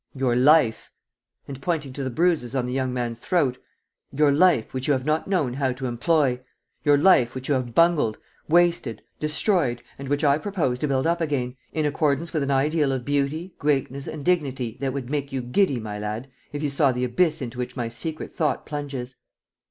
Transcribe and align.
"Your 0.15 0.35
life!" 0.35 0.89
And, 1.47 1.61
pointing 1.61 1.93
to 1.93 2.03
the 2.03 2.09
bruises 2.09 2.55
on 2.55 2.65
the 2.65 2.73
young 2.73 2.91
man's 2.91 3.19
throat, 3.19 3.59
"Your 4.11 4.31
life, 4.31 4.73
which 4.73 4.87
you 4.87 4.93
have 4.93 5.05
not 5.05 5.27
known 5.27 5.53
how 5.53 5.73
to 5.73 5.85
employ! 5.85 6.39
Your 6.83 6.97
life, 6.97 7.35
which 7.35 7.47
you 7.47 7.53
have 7.53 7.75
bungled, 7.75 8.17
wasted, 8.49 9.03
destroyed 9.19 9.83
and 9.99 10.07
which, 10.09 10.23
I 10.23 10.39
propose 10.39 10.79
to 10.79 10.87
build 10.87 11.05
up 11.05 11.21
again, 11.21 11.55
in 11.71 11.85
accordance 11.85 12.33
with 12.33 12.41
an 12.41 12.49
ideal 12.49 12.91
of 12.91 13.05
beauty, 13.05 13.53
greatness 13.59 14.07
and 14.07 14.25
dignity 14.25 14.75
that 14.79 14.91
would 14.91 15.11
make 15.11 15.31
you 15.31 15.43
giddy, 15.43 15.79
my 15.79 15.99
lad, 15.99 16.31
if 16.51 16.63
you 16.63 16.69
saw 16.71 16.91
the 16.91 17.03
abyss 17.03 17.39
into 17.39 17.59
which 17.59 17.75
my 17.77 17.87
secret 17.87 18.33
thought 18.33 18.65
plunges. 18.65 19.17